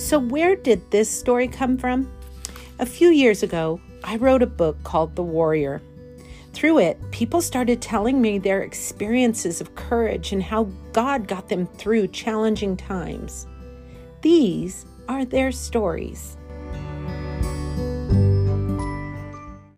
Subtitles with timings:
[0.00, 2.10] So, where did this story come from?
[2.78, 5.82] A few years ago, I wrote a book called The Warrior.
[6.54, 11.66] Through it, people started telling me their experiences of courage and how God got them
[11.66, 13.46] through challenging times.
[14.22, 16.38] These are their stories.